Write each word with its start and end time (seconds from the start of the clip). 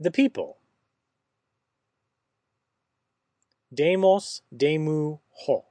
The 0.00 0.10
people. 0.10 0.56
Demos, 3.72 4.42
demu, 4.50 5.20
ho. 5.46 5.69